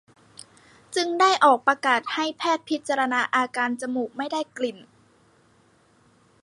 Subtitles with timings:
[0.95, 4.77] จึงได้ออกประกาศให้แพทย์พิจารณาอาการจมูกไม่ได้กลิ่น